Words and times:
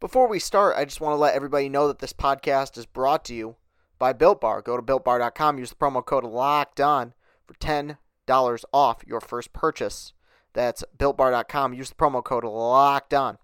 Before 0.00 0.28
we 0.28 0.38
start, 0.38 0.76
I 0.76 0.84
just 0.84 1.00
want 1.00 1.14
to 1.14 1.18
let 1.18 1.34
everybody 1.34 1.68
know 1.68 1.88
that 1.88 1.98
this 1.98 2.12
podcast 2.12 2.78
is 2.78 2.86
brought 2.86 3.24
to 3.24 3.34
you 3.34 3.56
by 3.98 4.12
Built 4.12 4.40
Bar. 4.40 4.62
Go 4.62 4.76
to 4.76 4.82
builtbar.com, 4.82 5.58
use 5.58 5.70
the 5.70 5.74
promo 5.74 6.04
code 6.04 6.22
LOCKED 6.22 6.80
ON 6.80 7.14
for 7.44 7.54
$10 7.54 8.64
off 8.72 9.02
your 9.04 9.20
first 9.20 9.52
purchase. 9.52 10.12
That's 10.52 10.84
builtbar.com, 10.96 11.74
use 11.74 11.88
the 11.88 11.96
promo 11.96 12.22
code 12.22 12.44
LOCKED 12.44 13.12
ON. 13.12 13.38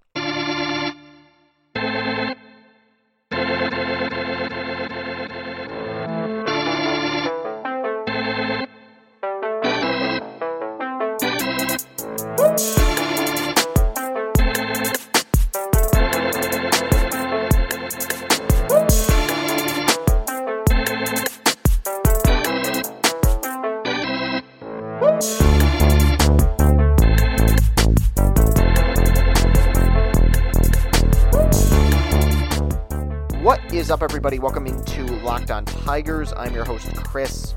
Up, 33.94 34.02
everybody? 34.02 34.40
Welcome 34.40 34.66
into 34.66 35.04
Locked 35.22 35.52
On 35.52 35.64
Tigers. 35.64 36.32
I'm 36.36 36.52
your 36.52 36.64
host, 36.64 36.92
Chris 36.96 37.54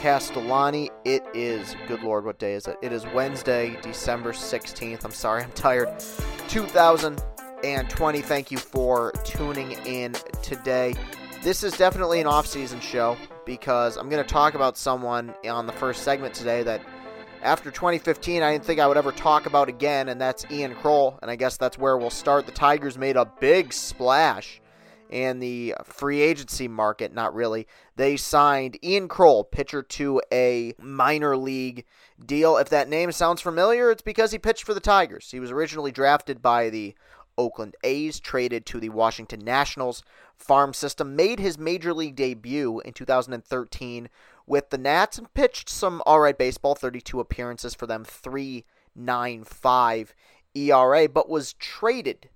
Castellani. 0.00 0.90
It 1.04 1.22
is, 1.34 1.76
good 1.86 2.02
lord, 2.02 2.24
what 2.24 2.40
day 2.40 2.54
is 2.54 2.66
it? 2.66 2.76
It 2.82 2.92
is 2.92 3.06
Wednesday, 3.14 3.78
December 3.80 4.32
16th. 4.32 5.04
I'm 5.04 5.12
sorry, 5.12 5.44
I'm 5.44 5.52
tired. 5.52 5.88
2020. 6.48 8.22
Thank 8.22 8.50
you 8.50 8.58
for 8.58 9.12
tuning 9.22 9.70
in 9.86 10.16
today. 10.42 10.96
This 11.44 11.62
is 11.62 11.76
definitely 11.76 12.20
an 12.20 12.26
off-season 12.26 12.80
show 12.80 13.16
because 13.46 13.96
I'm 13.96 14.08
going 14.08 14.24
to 14.24 14.28
talk 14.28 14.54
about 14.54 14.76
someone 14.76 15.32
on 15.48 15.68
the 15.68 15.72
first 15.74 16.02
segment 16.02 16.34
today 16.34 16.64
that 16.64 16.82
after 17.40 17.70
2015 17.70 18.42
I 18.42 18.50
didn't 18.50 18.64
think 18.64 18.80
I 18.80 18.88
would 18.88 18.96
ever 18.96 19.12
talk 19.12 19.46
about 19.46 19.68
again, 19.68 20.08
and 20.08 20.20
that's 20.20 20.44
Ian 20.50 20.74
Krol. 20.74 21.20
And 21.22 21.30
I 21.30 21.36
guess 21.36 21.56
that's 21.56 21.78
where 21.78 21.96
we'll 21.96 22.10
start. 22.10 22.46
The 22.46 22.52
Tigers 22.52 22.98
made 22.98 23.14
a 23.14 23.30
big 23.38 23.72
splash 23.72 24.60
in 25.08 25.38
the 25.38 25.74
free 25.84 26.20
agency 26.20 26.68
market. 26.68 27.12
Not 27.12 27.34
really. 27.34 27.66
They 27.96 28.16
signed 28.16 28.82
Ian 28.84 29.08
Krol, 29.08 29.50
pitcher 29.50 29.82
to 29.82 30.22
a 30.32 30.74
minor 30.78 31.36
league 31.36 31.84
deal. 32.24 32.56
If 32.56 32.68
that 32.70 32.88
name 32.88 33.12
sounds 33.12 33.40
familiar, 33.40 33.90
it's 33.90 34.02
because 34.02 34.32
he 34.32 34.38
pitched 34.38 34.64
for 34.64 34.74
the 34.74 34.80
Tigers. 34.80 35.30
He 35.30 35.40
was 35.40 35.50
originally 35.50 35.92
drafted 35.92 36.42
by 36.42 36.70
the 36.70 36.94
Oakland 37.36 37.76
A's, 37.84 38.20
traded 38.20 38.66
to 38.66 38.80
the 38.80 38.88
Washington 38.90 39.40
Nationals 39.40 40.02
farm 40.36 40.74
system, 40.74 41.16
made 41.16 41.38
his 41.38 41.58
major 41.58 41.94
league 41.94 42.16
debut 42.16 42.80
in 42.80 42.92
2013 42.92 44.08
with 44.46 44.70
the 44.70 44.78
Nats, 44.78 45.18
and 45.18 45.32
pitched 45.34 45.68
some 45.68 46.02
alright 46.06 46.36
baseball, 46.36 46.74
32 46.74 47.20
appearances 47.20 47.74
for 47.74 47.86
them, 47.86 48.04
3.95 48.04 50.08
ERA, 50.54 51.08
but 51.08 51.28
was 51.28 51.52
traded 51.54 52.28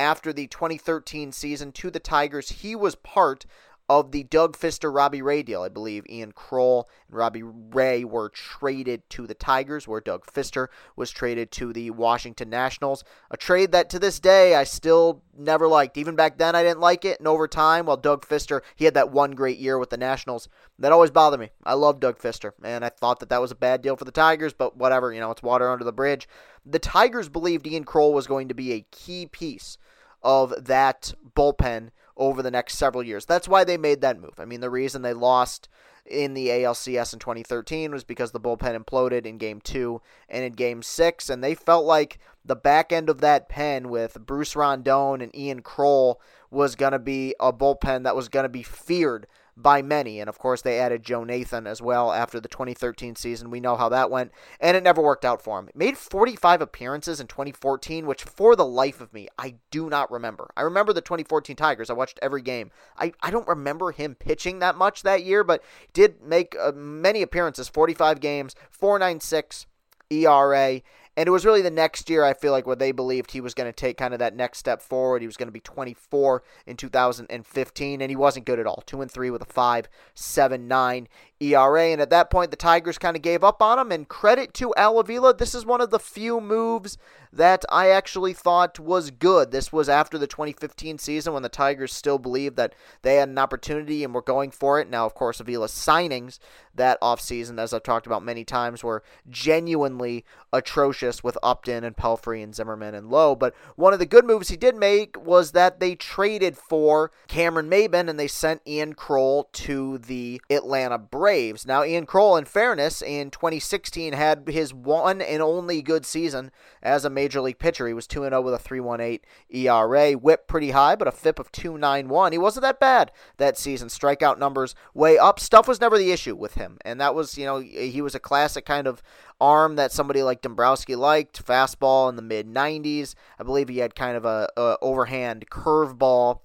after 0.00 0.32
the 0.32 0.46
2013 0.46 1.30
season 1.30 1.72
to 1.72 1.90
the 1.90 2.00
Tigers. 2.00 2.48
He 2.48 2.74
was 2.74 2.94
part 2.94 3.44
of 3.90 4.12
the 4.12 4.22
Doug 4.22 4.56
Fister 4.56 4.94
Robbie 4.94 5.20
Ray 5.20 5.42
deal. 5.42 5.62
I 5.62 5.68
believe 5.68 6.06
Ian 6.08 6.30
Krol 6.30 6.84
and 7.08 7.16
Robbie 7.18 7.42
Ray 7.42 8.04
were 8.04 8.28
traded 8.28 9.02
to 9.10 9.26
the 9.26 9.34
Tigers, 9.34 9.88
where 9.88 10.00
Doug 10.00 10.24
Fister 10.26 10.68
was 10.94 11.10
traded 11.10 11.50
to 11.50 11.72
the 11.72 11.90
Washington 11.90 12.48
Nationals. 12.48 13.02
A 13.32 13.36
trade 13.36 13.72
that 13.72 13.90
to 13.90 13.98
this 13.98 14.20
day 14.20 14.54
I 14.54 14.62
still 14.62 15.24
never 15.36 15.66
liked. 15.66 15.98
Even 15.98 16.14
back 16.14 16.38
then 16.38 16.54
I 16.54 16.62
didn't 16.62 16.78
like 16.78 17.04
it, 17.04 17.18
and 17.18 17.26
over 17.26 17.48
time, 17.48 17.86
while 17.86 17.96
Doug 17.96 18.24
Fister, 18.24 18.60
he 18.76 18.84
had 18.84 18.94
that 18.94 19.10
one 19.10 19.32
great 19.32 19.58
year 19.58 19.76
with 19.76 19.90
the 19.90 19.96
Nationals. 19.96 20.48
That 20.78 20.92
always 20.92 21.10
bothered 21.10 21.40
me. 21.40 21.50
I 21.64 21.74
love 21.74 21.98
Doug 21.98 22.16
Fister, 22.16 22.52
and 22.62 22.84
I 22.84 22.90
thought 22.90 23.18
that 23.18 23.28
that 23.30 23.40
was 23.40 23.50
a 23.50 23.56
bad 23.56 23.82
deal 23.82 23.96
for 23.96 24.04
the 24.04 24.12
Tigers, 24.12 24.52
but 24.52 24.76
whatever, 24.76 25.12
you 25.12 25.18
know, 25.18 25.32
it's 25.32 25.42
water 25.42 25.68
under 25.68 25.84
the 25.84 25.92
bridge. 25.92 26.28
The 26.64 26.78
Tigers 26.78 27.28
believed 27.28 27.66
Ian 27.66 27.82
Kroll 27.82 28.14
was 28.14 28.28
going 28.28 28.46
to 28.46 28.54
be 28.54 28.72
a 28.72 28.86
key 28.92 29.26
piece 29.26 29.78
of 30.22 30.66
that 30.66 31.12
bullpen 31.34 31.88
over 32.20 32.42
the 32.42 32.50
next 32.50 32.76
several 32.76 33.02
years. 33.02 33.24
That's 33.24 33.48
why 33.48 33.64
they 33.64 33.78
made 33.78 34.02
that 34.02 34.20
move. 34.20 34.34
I 34.38 34.44
mean, 34.44 34.60
the 34.60 34.70
reason 34.70 35.02
they 35.02 35.14
lost 35.14 35.68
in 36.04 36.34
the 36.34 36.48
ALCS 36.48 37.12
in 37.12 37.18
2013 37.18 37.92
was 37.92 38.04
because 38.04 38.32
the 38.32 38.40
bullpen 38.40 38.78
imploded 38.78 39.26
in 39.26 39.38
game 39.38 39.60
two 39.60 40.02
and 40.28 40.44
in 40.44 40.52
game 40.52 40.82
six, 40.82 41.30
and 41.30 41.42
they 41.42 41.54
felt 41.54 41.86
like 41.86 42.18
the 42.44 42.56
back 42.56 42.92
end 42.92 43.08
of 43.08 43.20
that 43.22 43.48
pen 43.48 43.88
with 43.88 44.26
Bruce 44.26 44.54
Rondon 44.54 45.20
and 45.22 45.34
Ian 45.34 45.62
Krol 45.62 46.16
was 46.50 46.76
going 46.76 46.92
to 46.92 46.98
be 46.98 47.34
a 47.40 47.52
bullpen 47.52 48.04
that 48.04 48.16
was 48.16 48.28
going 48.28 48.44
to 48.44 48.50
be 48.50 48.62
feared 48.62 49.26
by 49.62 49.82
many. 49.82 50.20
And 50.20 50.28
of 50.28 50.38
course, 50.38 50.62
they 50.62 50.78
added 50.78 51.02
Joe 51.02 51.24
Nathan 51.24 51.66
as 51.66 51.82
well 51.82 52.12
after 52.12 52.40
the 52.40 52.48
2013 52.48 53.16
season. 53.16 53.50
We 53.50 53.60
know 53.60 53.76
how 53.76 53.88
that 53.88 54.10
went, 54.10 54.32
and 54.60 54.76
it 54.76 54.82
never 54.82 55.02
worked 55.02 55.24
out 55.24 55.42
for 55.42 55.58
him. 55.58 55.68
Made 55.74 55.96
45 55.96 56.60
appearances 56.60 57.20
in 57.20 57.26
2014, 57.26 58.06
which 58.06 58.22
for 58.22 58.56
the 58.56 58.66
life 58.66 59.00
of 59.00 59.12
me, 59.12 59.28
I 59.38 59.56
do 59.70 59.88
not 59.88 60.10
remember. 60.10 60.50
I 60.56 60.62
remember 60.62 60.92
the 60.92 61.00
2014 61.00 61.56
Tigers. 61.56 61.90
I 61.90 61.94
watched 61.94 62.18
every 62.22 62.42
game. 62.42 62.70
I, 62.98 63.12
I 63.22 63.30
don't 63.30 63.48
remember 63.48 63.92
him 63.92 64.14
pitching 64.14 64.58
that 64.60 64.76
much 64.76 65.02
that 65.02 65.24
year, 65.24 65.44
but 65.44 65.62
did 65.92 66.22
make 66.22 66.56
uh, 66.60 66.72
many 66.72 67.22
appearances 67.22 67.68
45 67.68 68.20
games, 68.20 68.54
496 68.70 69.66
ERA. 70.10 70.82
And 71.16 71.26
it 71.26 71.30
was 71.30 71.44
really 71.44 71.60
the 71.60 71.70
next 71.70 72.08
year, 72.08 72.24
I 72.24 72.34
feel 72.34 72.52
like, 72.52 72.66
where 72.66 72.76
they 72.76 72.92
believed 72.92 73.32
he 73.32 73.40
was 73.40 73.52
going 73.52 73.68
to 73.68 73.72
take 73.72 73.98
kind 73.98 74.14
of 74.14 74.20
that 74.20 74.36
next 74.36 74.58
step 74.58 74.80
forward. 74.80 75.22
He 75.22 75.26
was 75.26 75.36
going 75.36 75.48
to 75.48 75.52
be 75.52 75.60
24 75.60 76.42
in 76.66 76.76
2015, 76.76 78.00
and 78.00 78.10
he 78.10 78.16
wasn't 78.16 78.46
good 78.46 78.58
at 78.58 78.66
all. 78.66 78.82
2 78.86 79.02
and 79.02 79.10
3 79.10 79.30
with 79.30 79.42
a 79.42 79.46
5.79 79.46 81.06
ERA. 81.40 81.84
And 81.86 82.00
at 82.00 82.10
that 82.10 82.30
point, 82.30 82.50
the 82.50 82.56
Tigers 82.56 82.96
kind 82.96 83.16
of 83.16 83.22
gave 83.22 83.42
up 83.42 83.60
on 83.60 83.78
him. 83.78 83.90
And 83.90 84.08
credit 84.08 84.54
to 84.54 84.72
Al 84.76 84.98
Avila, 84.98 85.34
this 85.34 85.54
is 85.54 85.66
one 85.66 85.80
of 85.80 85.90
the 85.90 85.98
few 85.98 86.40
moves 86.40 86.96
that 87.32 87.64
I 87.70 87.88
actually 87.88 88.32
thought 88.32 88.78
was 88.78 89.10
good. 89.10 89.50
This 89.50 89.72
was 89.72 89.88
after 89.88 90.18
the 90.18 90.26
2015 90.26 90.98
season 90.98 91.32
when 91.32 91.42
the 91.42 91.48
Tigers 91.48 91.92
still 91.92 92.18
believed 92.18 92.56
that 92.56 92.74
they 93.02 93.16
had 93.16 93.28
an 93.28 93.38
opportunity 93.38 94.02
and 94.02 94.14
were 94.14 94.22
going 94.22 94.50
for 94.50 94.80
it. 94.80 94.88
Now, 94.88 95.06
of 95.06 95.14
course, 95.14 95.40
Avila's 95.40 95.72
signings 95.72 96.38
that 96.74 97.00
offseason, 97.00 97.58
as 97.58 97.72
I've 97.72 97.82
talked 97.82 98.06
about 98.06 98.24
many 98.24 98.44
times, 98.44 98.84
were 98.84 99.02
genuinely 99.28 100.24
atrocious 100.52 101.22
with 101.22 101.36
Upton 101.42 101.84
and 101.84 101.96
Pelfrey 101.96 102.42
and 102.42 102.54
Zimmerman 102.54 102.94
and 102.94 103.10
Lowe. 103.10 103.34
But 103.34 103.54
one 103.76 103.92
of 103.92 103.98
the 103.98 104.06
good 104.06 104.24
moves 104.24 104.48
he 104.48 104.56
did 104.56 104.76
make 104.76 105.20
was 105.24 105.52
that 105.52 105.80
they 105.80 105.94
traded 105.94 106.56
for 106.56 107.10
Cameron 107.28 107.68
Maybin 107.68 108.08
and 108.08 108.18
they 108.18 108.28
sent 108.28 108.62
Ian 108.66 108.94
Krol 108.94 109.50
to 109.52 109.98
the 109.98 110.40
Atlanta 110.48 110.98
Braves. 110.98 111.66
Now, 111.66 111.84
Ian 111.84 112.06
Krol, 112.06 112.38
in 112.38 112.44
fairness, 112.44 113.02
in 113.02 113.30
2016 113.30 114.12
had 114.12 114.48
his 114.48 114.72
one 114.72 115.20
and 115.20 115.42
only 115.42 115.82
good 115.82 116.06
season 116.06 116.50
as 116.82 117.04
a 117.04 117.10
major 117.20 117.40
league 117.42 117.58
pitcher. 117.58 117.86
He 117.86 117.92
was 117.92 118.06
2 118.06 118.22
0 118.22 118.40
with 118.40 118.54
a 118.54 118.58
3.18 118.58 119.20
ERA, 119.50 120.12
whip 120.12 120.48
pretty 120.48 120.70
high, 120.70 120.96
but 120.96 121.06
a 121.06 121.12
FIP 121.12 121.38
of 121.38 121.52
2.91. 121.52 122.32
He 122.32 122.38
wasn't 122.38 122.62
that 122.62 122.80
bad 122.80 123.12
that 123.36 123.58
season. 123.58 123.88
Strikeout 123.88 124.38
numbers 124.38 124.74
way 124.94 125.18
up. 125.18 125.38
Stuff 125.38 125.68
was 125.68 125.80
never 125.80 125.98
the 125.98 126.12
issue 126.12 126.34
with 126.34 126.54
him, 126.54 126.78
and 126.84 127.00
that 127.00 127.14
was, 127.14 127.36
you 127.36 127.44
know, 127.44 127.58
he 127.60 128.00
was 128.00 128.14
a 128.14 128.20
classic 128.20 128.64
kind 128.64 128.86
of 128.86 129.02
arm 129.40 129.76
that 129.76 129.92
somebody 129.92 130.22
like 130.22 130.40
Dombrowski 130.40 130.96
liked. 130.96 131.44
Fastball 131.44 132.08
in 132.08 132.16
the 132.16 132.22
mid 132.22 132.46
90s. 132.46 133.14
I 133.38 133.42
believe 133.42 133.68
he 133.68 133.78
had 133.78 133.94
kind 133.94 134.16
of 134.16 134.24
a, 134.24 134.48
a 134.56 134.76
overhand 134.80 135.50
curveball 135.50 136.40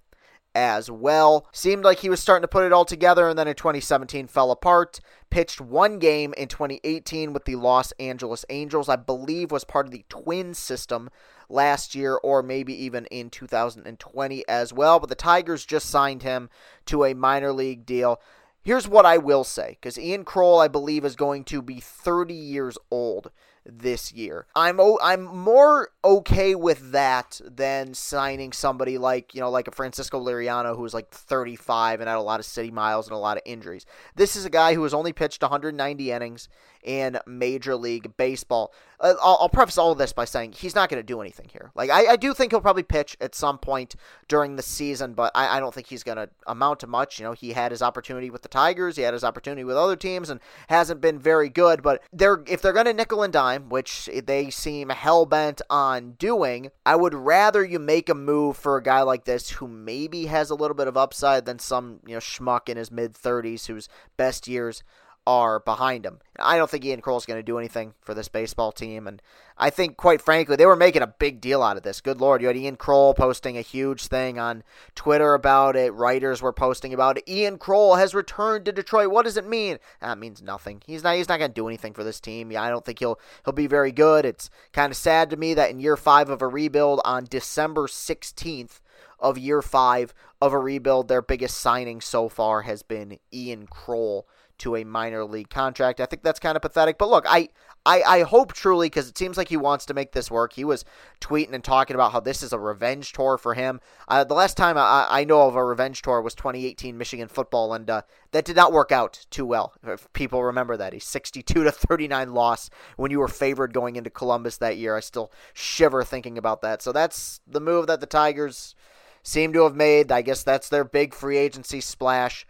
as 0.56 0.90
well. 0.90 1.48
Seemed 1.52 1.84
like 1.84 2.00
he 2.00 2.10
was 2.10 2.20
starting 2.20 2.42
to 2.42 2.48
put 2.48 2.64
it 2.64 2.74
all 2.74 2.86
together, 2.86 3.28
and 3.28 3.38
then 3.38 3.48
in 3.48 3.56
2017 3.56 4.28
fell 4.28 4.50
apart. 4.50 5.02
Pitched 5.30 5.60
one 5.60 6.00
game 6.00 6.34
in 6.38 6.48
2018 6.48 7.34
with 7.34 7.46
the 7.46 7.58
Los 7.58 7.92
Angeles 7.94 8.46
Angels, 8.50 8.90
I 8.90 8.96
believe 8.96 9.52
was 9.52 9.66
part 9.66 9.86
of 9.86 9.92
the 9.92 10.06
twin 10.10 10.54
system 10.54 11.10
last 11.50 11.94
year, 11.94 12.16
or 12.16 12.42
maybe 12.42 12.74
even 12.74 13.06
in 13.08 13.30
2020 13.30 14.48
as 14.48 14.74
well. 14.74 15.00
But 15.00 15.10
the 15.10 15.16
Tigers 15.16 15.66
just 15.66 15.90
signed 15.90 16.24
him 16.24 16.50
to 16.86 17.04
a 17.04 17.14
minor 17.14 17.52
league 17.52 17.86
deal. 17.86 18.22
Here's 18.64 18.88
what 18.88 19.06
I 19.06 19.18
will 19.18 19.44
say, 19.44 19.78
because 19.80 20.00
Ian 20.00 20.26
Krol, 20.26 20.64
I 20.64 20.68
believe, 20.68 21.06
is 21.06 21.16
going 21.16 21.44
to 21.46 21.62
be 21.62 21.80
30 21.80 22.34
years 22.34 22.80
old 22.90 23.30
this 23.66 24.12
year. 24.12 24.46
I'm 24.56 24.80
o- 24.80 25.00
I'm 25.02 25.24
more 25.24 25.90
okay 26.04 26.56
with 26.56 26.92
that 26.92 27.42
than 27.44 27.94
signing 27.94 28.54
somebody 28.54 28.98
like 28.98 29.34
you 29.34 29.42
know 29.42 29.50
like 29.50 29.68
a 29.68 29.72
Francisco 29.72 30.24
Liriano 30.24 30.76
who 30.76 30.82
was 30.84 30.94
like 30.94 31.10
35 31.10 32.00
and 32.00 32.08
had 32.08 32.18
a 32.18 32.22
lot 32.22 32.40
of 32.40 32.46
city 32.46 32.72
miles 32.72 33.08
and 33.08 33.16
a 33.16 33.20
lot 33.20 33.38
of 33.38 33.44
injuries. 33.46 33.86
This 34.16 34.36
is 34.36 34.46
a 34.46 34.50
guy 34.50 34.74
who 34.76 34.84
has 34.84 34.94
only 34.94 35.14
pitched 35.14 35.42
190 35.42 36.12
innings 36.12 36.48
in 36.86 37.20
Major 37.26 37.76
League 37.76 38.16
Baseball. 38.16 38.72
Uh, 39.00 39.16
I'll, 39.22 39.38
I'll, 39.42 39.50
preface 39.50 39.78
all 39.78 39.94
this 39.96 40.14
by 40.14 40.24
saying 40.24 40.54
he's 40.54 40.76
not 40.76 40.90
going 40.90 41.00
to 41.00 41.06
do 41.06 41.20
anything 41.20 41.50
here. 41.52 41.72
Like 41.76 41.90
I, 41.90 42.14
I, 42.14 42.16
do 42.16 42.34
think 42.34 42.52
he'll 42.52 42.62
probably 42.62 42.84
pitch 42.84 43.18
at 43.20 43.36
some 43.36 43.58
point 43.58 43.96
during 44.30 44.56
the 44.56 44.64
season, 44.64 45.14
but 45.14 45.34
I, 45.36 45.58
I 45.58 45.60
don't 45.60 45.74
think 45.74 45.88
he's 45.88 46.04
going 46.04 46.18
to 46.18 46.30
amount 46.48 46.80
to 46.80 46.88
much. 46.88 47.20
You 47.20 47.26
know, 47.26 47.34
he 47.34 47.52
had 47.52 47.72
his 47.72 47.82
opportunity 47.82 48.30
with 48.30 48.42
the 48.42 48.48
Tigers, 48.48 48.96
he 48.96 49.02
had 49.02 49.14
his 49.14 49.24
opportunity 49.24 49.66
with 49.66 49.76
other 49.76 49.98
teams, 49.98 50.30
and 50.30 50.40
hasn't 50.70 51.02
been 51.02 51.20
very 51.20 51.50
good. 51.50 51.82
But 51.84 52.04
they're 52.14 52.44
if 52.48 52.62
they're 52.62 52.72
going 52.72 52.86
to 52.86 52.94
nickel 52.94 53.24
and 53.24 53.34
dime, 53.34 53.68
which 53.68 54.10
they 54.26 54.50
seem 54.50 54.90
hell 54.90 55.26
bent 55.26 55.62
on 55.70 56.12
doing, 56.14 56.70
I 56.86 56.96
would 56.96 57.14
rather 57.14 57.66
you 57.66 57.80
make 57.80 58.08
a 58.08 58.16
move 58.16 58.56
for 58.56 58.78
a 58.78 58.84
guy 58.84 59.02
like 59.02 59.26
this 59.26 59.50
who 59.50 59.68
maybe 59.68 60.28
has 60.28 60.50
a 60.50 60.56
little 60.56 60.76
bit 60.76 60.88
of 60.88 60.96
upside 60.96 61.46
than 61.46 61.60
some 61.60 62.00
you 62.06 62.14
know 62.14 62.20
schmuck 62.20 62.70
in 62.70 62.78
his 62.78 62.92
mid 62.92 63.14
30s 63.14 63.66
whose 63.66 63.90
best 64.16 64.48
years 64.48 64.84
are 65.28 65.60
behind 65.60 66.06
him. 66.06 66.20
I 66.38 66.58
don't 66.58 66.70
think 66.70 66.86
Ian 66.86 67.02
Krol's 67.02 67.26
going 67.26 67.40
to 67.40 67.44
do 67.44 67.58
anything 67.58 67.94
for 68.02 68.14
this 68.14 68.28
baseball 68.28 68.72
team, 68.72 69.08
and 69.08 69.22
I 69.58 69.70
think, 69.70 69.96
quite 69.98 70.22
frankly, 70.22 70.56
they 70.56 70.66
were 70.66 70.76
making 70.76 71.02
a 71.02 71.08
big 71.08 71.40
deal 71.40 71.64
out 71.64 71.78
of 71.78 71.84
this. 71.84 72.02
Good 72.02 72.20
lord, 72.20 72.42
you 72.42 72.48
had 72.48 72.58
Ian 72.58 72.78
Krol 72.78 73.16
posting 73.16 73.58
a 73.58 73.62
huge 73.62 74.08
thing 74.08 74.38
on 74.38 74.64
Twitter 74.94 75.34
about 75.34 75.76
it. 75.76 75.94
Writers 75.94 76.42
were 76.42 76.54
posting 76.54 76.94
about 76.94 77.18
it. 77.18 77.24
Ian 77.28 77.58
Krol 77.58 77.98
has 77.98 78.14
returned 78.14 78.66
to 78.66 78.72
Detroit. 78.72 79.12
What 79.12 79.24
does 79.24 79.38
it 79.38 79.48
mean? 79.48 79.80
That 80.02 80.18
means 80.18 80.42
nothing. 80.42 80.82
He's 80.86 81.04
not. 81.04 81.16
He's 81.16 81.30
not 81.30 81.40
going 81.40 81.52
to 81.52 81.56
do 81.56 81.68
anything 81.68 81.94
for 81.94 82.04
this 82.04 82.20
team. 82.20 82.52
Yeah, 82.52 82.64
I 82.64 82.70
don't 82.70 82.86
think 82.86 83.00
he'll 83.00 83.20
he'll 83.46 83.54
be 83.54 83.68
very 83.68 83.92
good. 83.92 84.26
It's 84.26 84.50
kind 84.74 84.92
of 84.92 84.98
sad 84.98 85.30
to 85.30 85.38
me 85.38 85.54
that 85.54 85.72
in 85.72 85.80
year 85.80 85.98
five 85.98 86.30
of 86.30 86.42
a 86.42 86.48
rebuild, 86.48 87.02
on 87.06 87.26
December 87.30 87.88
sixteenth 87.88 88.82
of 89.20 89.38
year 89.38 89.62
five 89.62 90.14
of 90.42 90.52
a 90.52 90.60
rebuild, 90.60 91.08
their 91.08 91.22
biggest 91.22 91.58
signing 91.58 92.02
so 92.02 92.28
far 92.28 92.64
has 92.64 92.84
been 92.84 93.18
Ian 93.34 93.68
Krol 93.68 94.24
to 94.60 94.76
a 94.76 94.84
minor 94.84 95.24
league 95.26 95.50
contract. 95.50 96.00
I 96.00 96.06
think 96.06 96.24
that's 96.24 96.40
kind 96.40 96.56
of 96.56 96.62
pathetic. 96.62 96.98
But 96.98 97.10
look, 97.10 97.26
I 97.28 97.50
I, 97.86 98.02
I 98.02 98.22
hope 98.24 98.54
truly 98.54 98.88
because 98.88 99.08
it 99.08 99.18
seems 99.18 99.38
like 99.38 99.50
he 99.50 99.58
wants 99.58 99.86
to 99.86 99.94
make 99.94 100.12
this 100.12 100.32
work. 100.32 100.54
He 100.54 100.64
was 100.64 100.84
tweeting 101.22 101.54
and 101.54 101.64
talking 101.64 101.94
about 101.94 102.14
how 102.14 102.20
this 102.20 102.42
is 102.42 102.52
a 102.52 102.58
revenge 102.58 103.14
tour 103.14 103.38
for 103.38 103.54
him. 103.54 103.80
Uh, 104.08 104.24
the 104.24 104.34
last 104.34 104.58
time 104.58 104.76
I, 104.76 105.06
I 105.08 105.24
know 105.24 105.48
of 105.48 105.56
a 105.56 105.64
revenge 105.64 106.02
tour 106.02 106.20
was 106.20 106.34
2018 106.34 106.98
Michigan 106.98 107.28
football, 107.28 107.74
and 107.74 107.88
uh, 107.88 108.02
that 108.32 108.44
did 108.44 108.56
not 108.56 108.74
work 108.74 108.92
out 108.92 109.28
too 109.30 109.46
well. 109.46 109.74
If 109.84 110.12
people 110.14 110.44
remember 110.44 110.76
that, 110.78 110.96
a 110.96 111.00
62 111.00 111.64
to 111.64 111.72
39 111.72 112.34
loss 112.34 112.72
when 112.98 113.12
you 113.12 113.20
were 113.20 113.28
favored 113.28 113.72
going 113.72 113.98
into 113.98 114.10
Columbus 114.10 114.58
that 114.58 114.78
year. 114.78 114.98
I 114.98 115.02
still 115.02 115.32
shiver 115.54 116.04
thinking 116.04 116.40
about 116.40 116.64
that. 116.64 116.82
So 116.82 116.92
that's 116.92 117.40
the 117.46 117.62
move 117.62 117.86
that 117.86 118.00
the 118.00 118.08
Tigers 118.08 118.74
seem 119.22 119.54
to 119.54 119.64
have 119.64 119.76
made. 119.76 120.12
I 120.12 120.24
guess 120.24 120.42
that's 120.42 120.70
their 120.70 120.84
big 120.84 121.14
free 121.14 121.38
agency 121.38 121.82
splash 121.82 122.48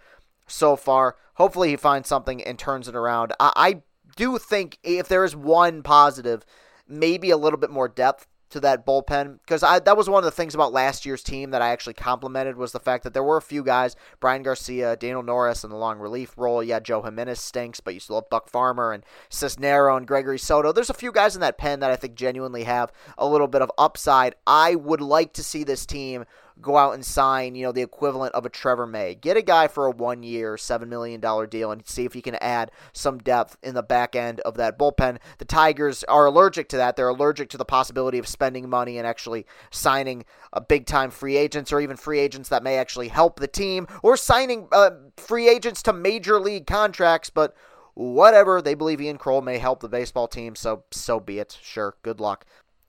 so 0.48 0.78
far. 0.78 1.18
Hopefully, 1.35 1.69
he 1.69 1.75
finds 1.75 2.09
something 2.09 2.41
and 2.43 2.57
turns 2.57 2.87
it 2.87 2.95
around. 2.95 3.33
I, 3.39 3.51
I 3.55 3.81
do 4.15 4.37
think 4.37 4.79
if 4.83 5.07
there 5.07 5.23
is 5.23 5.35
one 5.35 5.83
positive, 5.83 6.45
maybe 6.87 7.29
a 7.29 7.37
little 7.37 7.59
bit 7.59 7.69
more 7.69 7.87
depth 7.87 8.27
to 8.55 8.59
that 8.61 8.85
bullpen 8.85 9.39
because 9.39 9.61
that 9.61 9.97
was 9.97 10.09
one 10.09 10.19
of 10.19 10.25
the 10.25 10.31
things 10.31 10.55
about 10.55 10.71
last 10.71 11.05
year's 11.05 11.23
team 11.23 11.51
that 11.51 11.61
I 11.61 11.69
actually 11.69 11.95
complimented 11.95 12.55
was 12.55 12.71
the 12.71 12.79
fact 12.79 13.03
that 13.03 13.13
there 13.13 13.23
were 13.23 13.37
a 13.37 13.41
few 13.41 13.63
guys, 13.63 13.95
Bryan 14.19 14.43
Garcia, 14.43 14.95
Daniel 14.95 15.23
Norris 15.23 15.63
in 15.63 15.71
the 15.71 15.75
long 15.75 15.99
relief 15.99 16.37
role. 16.37 16.63
Yeah, 16.63 16.79
Joe 16.79 17.01
Jimenez 17.01 17.39
stinks, 17.39 17.79
but 17.79 17.93
you 17.93 17.99
still 17.99 18.17
have 18.17 18.29
Buck 18.29 18.47
Farmer 18.47 18.93
and 18.93 19.03
Cisnero 19.29 19.97
and 19.97 20.07
Gregory 20.07 20.39
Soto. 20.39 20.71
There's 20.71 20.89
a 20.89 20.93
few 20.93 21.11
guys 21.11 21.35
in 21.35 21.41
that 21.41 21.57
pen 21.57 21.81
that 21.81 21.91
I 21.91 21.95
think 21.95 22.15
genuinely 22.15 22.63
have 22.63 22.91
a 23.17 23.27
little 23.27 23.47
bit 23.47 23.61
of 23.61 23.71
upside. 23.77 24.35
I 24.47 24.75
would 24.75 25.01
like 25.01 25.33
to 25.33 25.43
see 25.43 25.63
this 25.63 25.85
team 25.85 26.25
go 26.62 26.78
out 26.78 26.94
and 26.94 27.06
sign, 27.06 27.56
you 27.56 27.66
know, 27.66 27.72
the 27.72 27.81
equivalent 27.81 28.34
of 28.34 28.46
a 28.46 28.50
Trevor 28.50 28.88
May. 28.88 29.16
Get 29.16 29.38
a 29.38 29.42
guy 29.42 29.68
for 29.68 29.88
a 29.88 29.92
one 29.92 30.24
year, 30.24 30.56
$7 30.56 30.88
million 30.88 31.19
deal 31.50 31.72
and 31.72 31.86
see 31.88 32.06
if 32.06 32.16
you 32.16 32.22
can 32.22 32.36
add 32.36 32.72
some 32.94 33.18
depth 33.18 33.57
in 33.62 33.75
the 33.75 33.84
back 33.84 34.16
end 34.16 34.40
of 34.42 34.56
that 34.57 34.80
bullpen. 34.80 35.18
The 35.38 35.46
Tigers 35.46 36.04
are 36.06 36.25
allergic 36.25 36.69
to 36.69 36.78
that. 36.78 36.96
They're 36.96 37.10
allergic 37.10 37.50
to 37.50 37.57
the 37.57 37.66
possibility 37.66 38.18
of 38.18 38.28
spending 38.28 38.69
money 38.69 38.98
and 38.98 39.06
actually 39.06 39.46
signing 39.72 40.25
a 40.54 40.62
big 40.62 40.86
time 40.86 41.12
free 41.12 41.38
agents 41.38 41.74
or 41.74 41.80
even 41.80 41.98
free 41.98 42.19
agents 42.19 42.50
that 42.50 42.63
may 42.63 42.78
actually 42.78 43.10
help 43.10 43.40
the 43.40 43.48
team 43.48 43.88
or 44.02 44.18
signing 44.18 44.68
uh, 44.72 44.92
free 45.18 45.50
agents 45.50 45.81
to 45.84 45.94
major 45.94 46.40
league 46.40 46.68
contracts, 46.68 47.30
but 47.30 47.56
whatever. 47.94 48.62
They 48.62 48.75
believe 48.75 49.02
Ian 49.02 49.18
Krol 49.18 49.44
may 49.44 49.57
help 49.57 49.81
the 49.81 49.90
baseball 49.90 50.28
team, 50.28 50.56
so 50.56 50.84
so 50.92 51.19
be 51.19 51.40
it. 51.40 51.57
Sure, 51.62 51.96
good 52.02 52.19
luck 52.19 52.46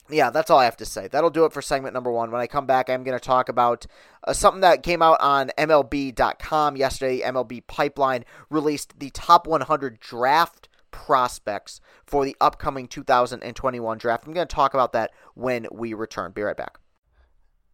yeah, 0.09 0.31
that's 0.31 0.51
all 0.51 0.59
I 0.59 0.65
have 0.65 0.77
to 0.79 0.87
say. 0.87 1.09
That'll 1.09 1.31
do 1.31 1.45
it 1.45 1.53
for 1.53 1.63
segment 1.63 1.95
number 1.95 2.11
one. 2.11 2.31
When 2.31 2.41
I 2.41 2.47
come 2.47 2.67
back, 2.67 2.89
I'm 2.89 3.05
going 3.05 3.19
to 3.19 3.25
talk 3.25 3.49
about 3.49 3.87
uh, 4.25 4.33
something 4.33 4.61
that 4.61 4.83
came 4.83 5.03
out 5.03 5.21
on 5.21 5.51
MLB.com 5.59 6.77
yesterday. 6.77 7.21
MLB 7.21 7.67
Pipeline 7.67 8.25
released 8.51 8.99
the 8.99 9.11
top 9.11 9.47
100 9.47 10.01
draft 10.01 10.69
prospects 10.91 11.81
for 12.07 12.25
the 12.25 12.37
upcoming 12.41 12.89
2021 12.89 13.99
draft. 13.99 14.27
I'm 14.27 14.33
going 14.33 14.47
to 14.47 14.55
talk 14.55 14.75
about 14.75 14.93
that 14.93 15.11
when 15.35 15.67
we 15.71 15.95
return. 15.95 16.33
Be 16.33 16.43
right 16.43 16.57
back. 16.57 16.79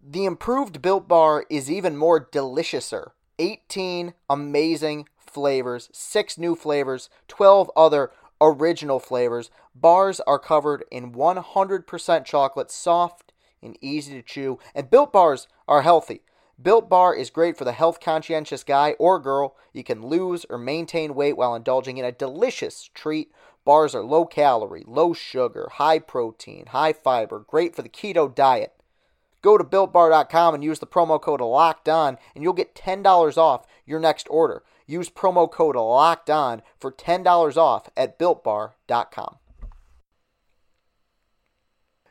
The 0.05 0.25
improved 0.25 0.83
Built 0.83 1.07
Bar 1.07 1.47
is 1.49 1.71
even 1.71 1.97
more 1.97 2.27
deliciouser. 2.27 3.11
18 3.39 4.15
amazing 4.29 5.09
flavors, 5.17 5.89
six 5.93 6.37
new 6.37 6.55
flavors, 6.55 7.09
12 7.29 7.71
other 7.77 8.11
original 8.43 8.99
flavors. 8.99 9.51
Bars 9.75 10.21
are 10.21 10.39
covered 10.39 10.85
in 10.91 11.13
100% 11.13 12.25
chocolate, 12.25 12.71
soft 12.71 13.33
and 13.63 13.79
easy 13.81 14.15
to 14.15 14.23
chew, 14.23 14.59
and 14.75 14.91
Built 14.91 15.13
Bars 15.13 15.47
are 15.69 15.83
healthy. 15.83 16.23
Built 16.61 16.89
Bar 16.89 17.15
is 17.15 17.31
great 17.31 17.57
for 17.57 17.65
the 17.65 17.73
health 17.73 18.01
conscientious 18.01 18.63
guy 18.63 18.95
or 18.99 19.19
girl. 19.19 19.57
You 19.73 19.83
can 19.83 20.07
lose 20.07 20.45
or 20.51 20.59
maintain 20.59 21.15
weight 21.15 21.37
while 21.37 21.55
indulging 21.55 21.97
in 21.97 22.05
a 22.05 22.13
delicious 22.13 22.91
treat. 22.95 23.33
Bars 23.65 23.95
are 23.95 24.03
low 24.03 24.27
calorie, 24.27 24.85
low 24.87 25.13
sugar, 25.13 25.69
high 25.75 25.99
protein, 25.99 26.67
high 26.67 26.93
fiber, 26.93 27.41
great 27.41 27.75
for 27.75 27.83
the 27.83 27.89
keto 27.89 28.33
diet. 28.33 28.75
Go 29.41 29.59
to 29.59 29.65
builtbar.com 29.65 30.55
and 30.55 30.63
use 30.63 30.79
the 30.79 30.87
promo 30.87 31.21
code 31.21 31.41
LOCKED 31.41 31.89
ON, 31.89 32.19
and 32.35 32.45
you'll 32.45 32.53
get 32.53 32.77
$10 32.77 33.37
off 33.37 33.67
your 33.85 33.99
next 33.99 34.29
order. 34.31 34.63
Use 34.93 35.09
promo 35.09 35.51
code 35.51 35.75
LOCKED 35.75 36.29
ON 36.29 36.63
for 36.79 36.93
$10 36.93 37.57
off 37.57 37.89
at 37.97 38.19
builtbar.com. 38.19 39.37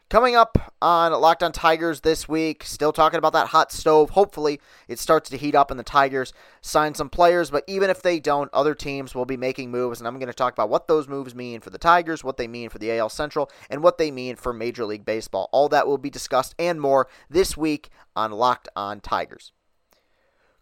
Coming 0.10 0.36
up 0.36 0.74
on 0.82 1.14
Locked 1.14 1.44
On 1.44 1.52
Tigers 1.52 2.02
this 2.02 2.28
week, 2.28 2.64
still 2.66 2.92
talking 2.92 3.20
about 3.20 3.34
that 3.34 3.50
hot 3.50 3.72
stove. 3.72 4.10
Hopefully, 4.10 4.60
it 4.88 4.98
starts 4.98 5.30
to 5.30 5.38
heat 5.38 5.54
up 5.54 5.70
and 5.70 5.80
the 5.80 5.84
Tigers 5.84 6.34
sign 6.60 6.96
some 6.96 7.08
players. 7.08 7.52
But 7.52 7.64
even 7.68 7.92
if 7.92 8.02
they 8.02 8.20
don't, 8.20 8.50
other 8.52 8.74
teams 8.74 9.14
will 9.14 9.26
be 9.26 9.38
making 9.38 9.70
moves. 9.70 10.02
And 10.02 10.08
I'm 10.08 10.18
going 10.18 10.28
to 10.28 10.34
talk 10.34 10.52
about 10.52 10.70
what 10.70 10.88
those 10.88 11.08
moves 11.08 11.36
mean 11.36 11.62
for 11.62 11.70
the 11.70 11.78
Tigers, 11.78 12.24
what 12.24 12.38
they 12.38 12.48
mean 12.48 12.70
for 12.70 12.80
the 12.80 12.92
AL 12.98 13.10
Central, 13.10 13.50
and 13.70 13.84
what 13.84 14.00
they 14.00 14.10
mean 14.10 14.36
for 14.36 14.52
Major 14.54 14.86
League 14.86 15.06
Baseball. 15.06 15.50
All 15.54 15.70
that 15.70 15.88
will 15.88 16.00
be 16.00 16.10
discussed 16.10 16.56
and 16.58 16.82
more 16.82 17.08
this 17.30 17.56
week 17.56 17.90
on 18.16 18.32
Locked 18.32 18.68
On 18.76 19.00
Tigers. 19.00 19.54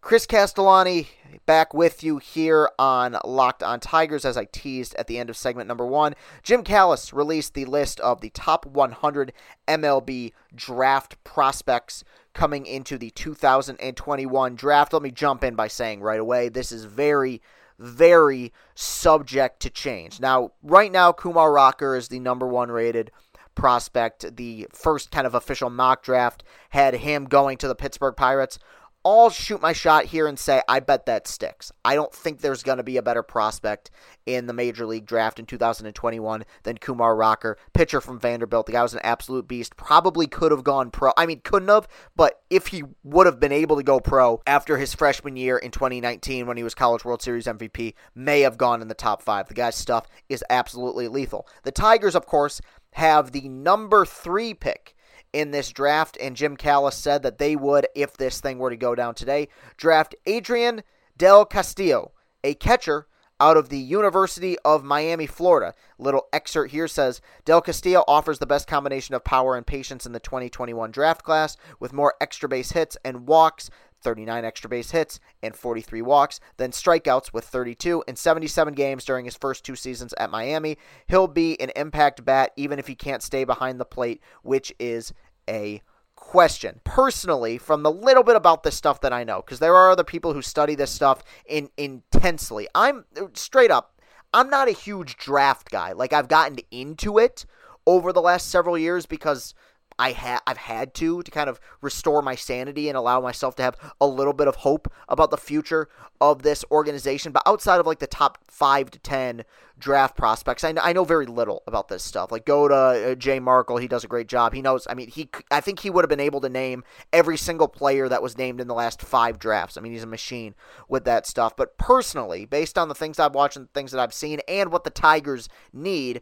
Chris 0.09 0.25
Castellani 0.25 1.07
back 1.45 1.71
with 1.71 2.03
you 2.03 2.17
here 2.17 2.67
on 2.79 3.15
Locked 3.23 3.61
on 3.61 3.79
Tigers 3.79 4.25
as 4.25 4.38
I 4.38 4.45
teased 4.45 4.95
at 4.95 5.06
the 5.06 5.19
end 5.19 5.29
of 5.29 5.38
segment 5.38 5.67
number 5.67 5.85
one. 5.85 6.15
Jim 6.41 6.63
Callis 6.63 7.13
released 7.13 7.53
the 7.53 7.65
list 7.65 8.00
of 8.00 8.19
the 8.19 8.31
top 8.31 8.65
100 8.65 9.31
MLB 9.67 10.33
draft 10.56 11.23
prospects 11.23 12.03
coming 12.33 12.65
into 12.65 12.97
the 12.97 13.11
2021 13.11 14.56
draft. 14.56 14.94
Let 14.94 15.04
me 15.04 15.11
jump 15.11 15.44
in 15.44 15.54
by 15.54 15.68
saying 15.68 16.01
right 16.01 16.19
away 16.19 16.49
this 16.49 16.71
is 16.71 16.85
very, 16.85 17.39
very 17.78 18.51
subject 18.73 19.59
to 19.59 19.69
change. 19.69 20.19
Now, 20.19 20.54
right 20.63 20.92
now, 20.92 21.11
Kumar 21.11 21.51
Rocker 21.51 21.95
is 21.95 22.07
the 22.07 22.19
number 22.19 22.47
one 22.47 22.71
rated 22.71 23.11
prospect. 23.54 24.37
The 24.37 24.68
first 24.73 25.11
kind 25.11 25.28
of 25.28 25.35
official 25.35 25.69
mock 25.69 26.01
draft 26.01 26.44
had 26.71 26.95
him 26.95 27.25
going 27.25 27.59
to 27.59 27.68
the 27.68 27.75
Pittsburgh 27.75 28.16
Pirates. 28.16 28.57
I'll 29.06 29.29
shoot 29.29 29.61
my 29.61 29.71
shot 29.71 30.06
here 30.06 30.27
and 30.27 30.37
say 30.37 30.61
I 30.68 30.81
bet 30.81 31.06
that 31.06 31.25
sticks. 31.25 31.71
I 31.85 31.95
don't 31.95 32.13
think 32.13 32.41
there's 32.41 32.63
going 32.63 32.79
to 32.79 32.83
be 32.83 32.97
a 32.97 33.01
better 33.01 33.23
prospect 33.23 33.89
in 34.25 34.45
the 34.45 34.53
Major 34.53 34.85
League 34.85 35.06
Draft 35.06 35.39
in 35.39 35.45
2021 35.45 36.44
than 36.63 36.77
Kumar 36.77 37.15
Rocker, 37.15 37.57
pitcher 37.73 38.01
from 38.01 38.19
Vanderbilt. 38.19 38.65
The 38.65 38.73
guy 38.73 38.83
was 38.83 38.94
an 38.94 38.99
absolute 39.01 39.47
beast. 39.47 39.77
Probably 39.77 40.27
could 40.27 40.51
have 40.51 40.65
gone 40.65 40.91
pro. 40.91 41.11
I 41.18 41.25
mean, 41.25 41.39
couldn't 41.41 41.69
have, 41.69 41.87
but 42.15 42.41
if 42.49 42.68
he 42.68 42.83
would 43.03 43.25
have 43.25 43.39
been 43.39 43.53
able 43.53 43.77
to 43.77 43.83
go 43.83 44.01
pro 44.01 44.41
after 44.45 44.77
his 44.77 44.94
freshman 44.94 45.37
year 45.37 45.57
in 45.57 45.71
2019 45.71 46.45
when 46.45 46.57
he 46.57 46.63
was 46.63 46.75
College 46.75 47.06
World 47.06 47.21
Series 47.21 47.45
MVP, 47.45 47.94
may 48.13 48.41
have 48.41 48.57
gone 48.57 48.81
in 48.81 48.89
the 48.89 48.94
top 48.94 49.21
five. 49.21 49.47
The 49.47 49.53
guy's 49.53 49.75
stuff 49.75 50.07
is 50.27 50.44
absolutely 50.49 51.07
lethal. 51.07 51.47
The 51.63 51.71
Tigers, 51.71 52.15
of 52.15 52.25
course, 52.25 52.59
have 52.94 53.31
the 53.31 53.47
number 53.47 54.06
three 54.06 54.53
pick 54.53 54.95
in 55.33 55.52
this 55.52 55.71
draft, 55.71 56.18
and 56.21 56.36
Jim 56.36 56.57
Callis 56.57 56.95
said 56.95 57.24
that 57.24 57.38
they 57.38 57.56
would, 57.56 57.88
if 57.95 58.18
this 58.18 58.42
thing 58.42 58.57
were 58.57 58.69
to 58.69 58.78
go 58.78 58.95
down 58.95 59.16
today, 59.16 59.48
draft 59.78 60.16
Adrian 60.26 60.83
Del 61.18 61.45
Castillo, 61.45 62.14
a 62.44 62.54
catcher 62.56 63.07
out 63.40 63.57
of 63.57 63.69
the 63.69 63.80
University 63.80 64.57
of 64.66 64.83
Miami, 64.83 65.26
Florida. 65.26 65.74
Little 65.98 66.28
excerpt 66.33 66.71
here 66.71 66.88
says 66.88 67.21
Del 67.45 67.62
Castillo 67.62 68.04
offers 68.07 68.40
the 68.40 68.45
best 68.45 68.68
combination 68.68 69.16
of 69.16 69.24
power 69.24 69.56
and 69.56 69.66
patience 69.66 70.06
in 70.06 70.12
the 70.12 70.19
2021 70.19 70.92
draft 70.92 71.24
class 71.24 71.56
with 71.80 71.94
more 71.94 72.16
extra 72.19 72.50
base 72.50 72.71
hits 72.71 72.98
and 73.06 73.28
walks 73.28 73.69
39 74.01 74.45
extra 74.45 74.69
base 74.69 74.91
hits, 74.91 75.19
and 75.41 75.56
43 75.56 76.01
walks, 76.01 76.39
then 76.57 76.71
strikeouts 76.71 77.33
with 77.33 77.45
32 77.45 78.03
in 78.07 78.15
77 78.15 78.73
games 78.73 79.06
during 79.06 79.25
his 79.25 79.37
first 79.37 79.63
two 79.63 79.75
seasons 79.75 80.13
at 80.18 80.29
Miami. 80.29 80.77
He'll 81.07 81.27
be 81.27 81.59
an 81.59 81.71
impact 81.75 82.23
bat 82.25 82.51
even 82.56 82.79
if 82.79 82.87
he 82.87 82.95
can't 82.95 83.23
stay 83.23 83.44
behind 83.44 83.79
the 83.79 83.85
plate, 83.85 84.21
which 84.44 84.73
is 84.79 85.13
a 85.49 85.81
question. 86.15 86.81
Personally, 86.83 87.57
from 87.57 87.83
the 87.83 87.91
little 87.91 88.23
bit 88.23 88.35
about 88.35 88.63
this 88.63 88.75
stuff 88.75 89.01
that 89.01 89.13
I 89.13 89.23
know, 89.23 89.41
because 89.41 89.59
there 89.59 89.75
are 89.75 89.89
other 89.89 90.03
people 90.03 90.33
who 90.33 90.41
study 90.41 90.75
this 90.75 90.91
stuff 90.91 91.23
in 91.45 91.69
intensely. 91.77 92.68
I'm 92.75 93.06
straight 93.33 93.71
up, 93.71 93.99
I'm 94.33 94.49
not 94.49 94.68
a 94.68 94.71
huge 94.71 95.18
draft 95.18 95.71
guy. 95.71 95.94
Like 95.94 96.13
I've 96.13 96.27
gotten 96.27 96.59
into 96.71 97.18
it 97.18 97.45
over 97.87 98.13
the 98.13 98.21
last 98.21 98.49
several 98.49 98.77
years 98.77 99.06
because 99.06 99.56
I 99.99 100.13
ha- 100.13 100.41
I've 100.47 100.57
had 100.57 100.94
to 100.95 101.21
to 101.21 101.29
kind 101.29 101.49
of 101.49 101.59
restore 101.81 102.21
my 102.21 102.33
sanity 102.33 102.87
and 102.87 102.97
allow 102.97 103.19
myself 103.19 103.56
to 103.57 103.63
have 103.63 103.75
a 103.99 104.07
little 104.07 104.33
bit 104.33 104.47
of 104.47 104.56
hope 104.56 104.91
about 105.09 105.29
the 105.29 105.37
future 105.37 105.89
of 106.21 106.41
this 106.41 106.63
organization. 106.71 107.33
But 107.33 107.44
outside 107.45 107.79
of 107.79 107.85
like 107.85 107.99
the 107.99 108.07
top 108.07 108.39
five 108.47 108.89
to 108.91 108.99
ten 108.99 109.44
draft 109.77 110.15
prospects, 110.15 110.63
I, 110.63 110.73
I 110.81 110.94
know 110.94 111.03
very 111.03 111.25
little 111.25 111.63
about 111.68 111.89
this 111.89 112.01
stuff. 112.03 112.31
Like 112.31 112.45
go 112.45 112.69
to 112.69 112.75
uh, 112.75 113.15
Jay 113.15 113.39
Markle, 113.41 113.77
he 113.77 113.89
does 113.89 114.06
a 114.06 114.07
great 114.07 114.27
job. 114.27 114.53
He 114.53 114.61
knows. 114.61 114.87
I 114.89 114.94
mean, 114.94 115.09
he 115.09 115.29
I 115.51 115.59
think 115.59 115.79
he 115.79 115.89
would 115.89 116.06
have 116.06 116.09
been 116.09 116.19
able 116.21 116.41
to 116.41 116.49
name 116.49 116.85
every 117.11 117.37
single 117.37 117.68
player 117.68 118.07
that 118.07 118.23
was 118.23 118.37
named 118.37 118.61
in 118.61 118.68
the 118.68 118.73
last 118.73 119.01
five 119.01 119.37
drafts. 119.37 119.75
I 119.77 119.81
mean, 119.81 119.91
he's 119.91 120.03
a 120.03 120.07
machine 120.07 120.56
with 120.87 121.03
that 121.03 121.27
stuff. 121.27 121.57
But 121.57 121.77
personally, 121.77 122.45
based 122.45 122.77
on 122.77 122.87
the 122.87 122.95
things 122.95 123.19
I've 123.19 123.35
watched 123.35 123.57
and 123.57 123.68
the 123.68 123.73
things 123.73 123.91
that 123.91 123.99
I've 123.99 124.13
seen, 124.13 124.39
and 124.47 124.71
what 124.71 124.85
the 124.85 124.89
Tigers 124.89 125.49
need. 125.73 126.21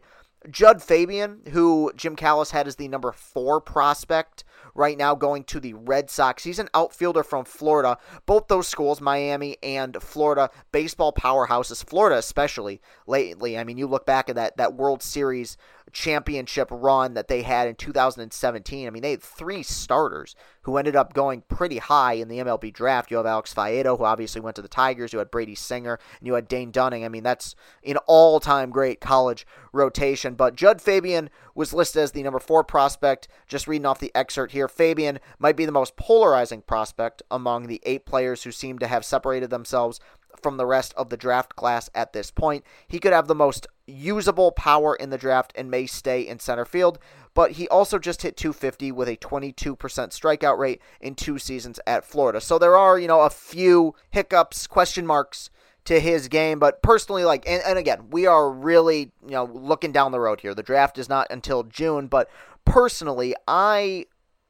Jud 0.50 0.82
Fabian, 0.82 1.42
who 1.50 1.92
Jim 1.96 2.16
Callis 2.16 2.52
had 2.52 2.66
as 2.66 2.76
the 2.76 2.88
number 2.88 3.12
four 3.12 3.60
prospect 3.60 4.44
right 4.78 4.96
now 4.96 5.14
going 5.14 5.44
to 5.44 5.60
the 5.60 5.74
Red 5.74 6.08
Sox. 6.08 6.44
He's 6.44 6.60
an 6.60 6.68
outfielder 6.72 7.24
from 7.24 7.44
Florida. 7.44 7.98
Both 8.24 8.46
those 8.46 8.68
schools, 8.68 9.00
Miami 9.00 9.56
and 9.62 10.00
Florida, 10.00 10.50
baseball 10.72 11.12
powerhouses. 11.12 11.84
Florida, 11.84 12.16
especially 12.16 12.80
lately. 13.06 13.58
I 13.58 13.64
mean, 13.64 13.76
you 13.76 13.86
look 13.86 14.06
back 14.06 14.28
at 14.28 14.36
that, 14.36 14.56
that 14.56 14.74
World 14.74 15.02
Series 15.02 15.56
championship 15.92 16.68
run 16.70 17.14
that 17.14 17.28
they 17.28 17.42
had 17.42 17.68
in 17.68 17.74
2017. 17.74 18.86
I 18.86 18.90
mean, 18.90 19.02
they 19.02 19.12
had 19.12 19.22
three 19.22 19.62
starters 19.62 20.34
who 20.62 20.76
ended 20.76 20.94
up 20.94 21.14
going 21.14 21.42
pretty 21.48 21.78
high 21.78 22.14
in 22.14 22.28
the 22.28 22.38
MLB 22.38 22.72
draft. 22.72 23.10
You 23.10 23.16
have 23.16 23.26
Alex 23.26 23.54
Faedo, 23.54 23.96
who 23.96 24.04
obviously 24.04 24.40
went 24.40 24.56
to 24.56 24.62
the 24.62 24.68
Tigers. 24.68 25.12
You 25.12 25.18
had 25.18 25.30
Brady 25.30 25.54
Singer, 25.54 25.98
and 26.18 26.26
you 26.26 26.34
had 26.34 26.46
Dane 26.46 26.70
Dunning. 26.70 27.04
I 27.04 27.08
mean, 27.08 27.22
that's 27.22 27.54
an 27.84 27.96
all 28.06 28.38
time 28.38 28.70
great 28.70 29.00
college 29.00 29.46
rotation. 29.72 30.34
But 30.34 30.56
Jud 30.56 30.80
Fabian 30.80 31.30
was 31.54 31.72
listed 31.72 32.02
as 32.02 32.12
the 32.12 32.22
number 32.22 32.38
four 32.38 32.64
prospect. 32.64 33.28
Just 33.46 33.66
reading 33.66 33.86
off 33.86 33.98
the 33.98 34.12
excerpt 34.14 34.52
here, 34.52 34.67
Fabian 34.70 35.18
might 35.38 35.56
be 35.56 35.64
the 35.64 35.72
most 35.72 35.96
polarizing 35.96 36.62
prospect 36.62 37.22
among 37.30 37.66
the 37.66 37.80
eight 37.84 38.06
players 38.06 38.42
who 38.42 38.52
seem 38.52 38.78
to 38.78 38.86
have 38.86 39.04
separated 39.04 39.50
themselves 39.50 40.00
from 40.42 40.56
the 40.56 40.66
rest 40.66 40.94
of 40.94 41.10
the 41.10 41.16
draft 41.16 41.56
class 41.56 41.90
at 41.94 42.12
this 42.12 42.30
point. 42.30 42.64
He 42.86 42.98
could 42.98 43.12
have 43.12 43.28
the 43.28 43.34
most 43.34 43.66
usable 43.86 44.52
power 44.52 44.94
in 44.94 45.10
the 45.10 45.18
draft 45.18 45.52
and 45.56 45.70
may 45.70 45.86
stay 45.86 46.26
in 46.26 46.38
center 46.38 46.64
field, 46.64 46.98
but 47.34 47.52
he 47.52 47.68
also 47.68 47.98
just 47.98 48.22
hit 48.22 48.36
250 48.36 48.92
with 48.92 49.08
a 49.08 49.16
22% 49.16 49.76
strikeout 49.76 50.58
rate 50.58 50.80
in 51.00 51.14
two 51.14 51.38
seasons 51.38 51.80
at 51.86 52.04
Florida. 52.04 52.40
So 52.40 52.58
there 52.58 52.76
are, 52.76 52.98
you 52.98 53.08
know, 53.08 53.22
a 53.22 53.30
few 53.30 53.94
hiccups, 54.10 54.66
question 54.66 55.06
marks 55.06 55.50
to 55.84 56.00
his 56.00 56.28
game, 56.28 56.58
but 56.58 56.82
personally, 56.82 57.24
like, 57.24 57.48
and, 57.48 57.62
and 57.64 57.78
again, 57.78 58.10
we 58.10 58.26
are 58.26 58.50
really, 58.50 59.12
you 59.22 59.30
know, 59.30 59.44
looking 59.44 59.92
down 59.92 60.12
the 60.12 60.20
road 60.20 60.40
here. 60.40 60.54
The 60.54 60.62
draft 60.62 60.98
is 60.98 61.08
not 61.08 61.26
until 61.30 61.62
June, 61.62 62.08
but 62.08 62.28
personally, 62.64 63.34
I 63.46 64.06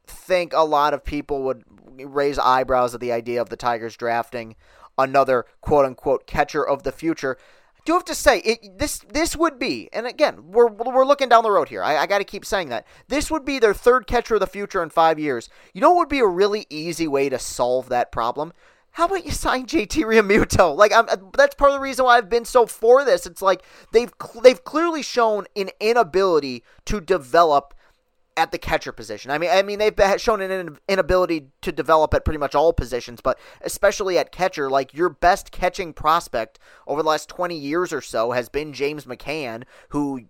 think 0.09 0.53
a 0.53 0.65
lot 0.65 0.95
of 0.95 1.05
people 1.05 1.43
would 1.45 1.65
raise 1.99 2.39
eyebrows 2.39 2.95
at 2.95 3.01
the 3.01 3.13
idea 3.13 3.41
of 3.41 3.49
the 3.49 3.57
Tigers 3.57 3.97
drafting 3.97 4.57
another 4.97 5.47
quote 5.61 5.85
unquote 5.85 6.27
catcher 6.27 6.67
of 6.67 6.83
the 6.83 6.93
future. 6.93 7.37
I 7.77 7.81
do 7.85 7.93
have 7.95 8.05
to 8.07 8.15
say 8.15 8.39
it 8.41 8.79
this 8.79 8.99
this 8.99 9.37
would 9.37 9.59
be, 9.59 9.89
and 9.93 10.07
again, 10.07 10.51
we're 10.51 10.69
we're 10.69 11.07
looking 11.07 11.29
down 11.29 11.45
the 11.45 11.51
road 11.51 11.69
here. 11.69 11.83
I, 11.83 11.97
I 11.99 12.07
got 12.07 12.19
to 12.19 12.25
keep 12.25 12.45
saying 12.45 12.69
that 12.69 12.87
this 13.09 13.31
would 13.31 13.45
be 13.45 13.59
their 13.59 13.75
third 13.75 14.07
catcher 14.07 14.35
of 14.35 14.41
the 14.41 14.47
future 14.47 14.83
in 14.83 14.91
five 14.91 15.19
years. 15.19 15.49
You 15.73 15.81
know 15.81 15.91
what 15.91 15.99
would 15.99 16.09
be 16.09 16.19
a 16.19 16.27
really 16.27 16.67
easy 16.69 17.09
way 17.09 17.29
to 17.29 17.39
solve 17.39 17.89
that 17.89 18.13
problem? 18.13 18.53
How 18.93 19.05
about 19.05 19.25
you 19.25 19.31
sign 19.31 19.67
JT 19.67 20.05
Realmuto? 20.05 20.77
Like, 20.77 20.93
I'm, 20.93 21.07
that's 21.37 21.55
part 21.55 21.71
of 21.71 21.77
the 21.77 21.81
reason 21.81 22.05
why 22.05 22.17
I've 22.17 22.29
been 22.29 22.45
so 22.45 22.67
for 22.67 23.05
this. 23.05 23.27
It's 23.27 23.41
like 23.41 23.63
they've 23.93 24.13
they've 24.43 24.65
clearly 24.65 25.03
shown 25.03 25.47
an 25.55 25.71
inability 25.79 26.65
to 26.87 27.01
develop 27.01 27.75
at 28.39 28.53
the 28.53 28.59
catcher 28.59 28.93
position. 28.93 29.31
I 29.33 29.39
mean, 29.39 29.51
I 29.51 29.63
mean 29.63 29.81
they've 29.81 29.95
shown 30.17 30.41
an 30.41 30.79
inability 30.89 31.49
to 31.63 31.73
develop 31.73 32.15
at 32.15 32.25
pretty 32.25 32.39
much 32.39 32.55
all 32.55 32.73
positions, 32.73 33.21
but 33.21 33.39
especially 33.63 34.17
at 34.17 34.31
catcher, 34.31 34.71
like 34.71 34.95
your 34.95 35.09
best 35.09 35.51
catching 35.51 35.93
prospect 35.93 36.61
over 36.87 37.03
the 37.03 37.09
last 37.09 37.29
20 37.29 37.57
years 37.57 37.93
or 37.93 38.01
so 38.01 38.31
has 38.31 38.49
been 38.49 38.73
James 38.73 39.07
McCann, 39.07 39.65
who 39.89 40.21